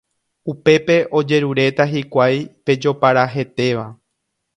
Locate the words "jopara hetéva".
2.87-3.85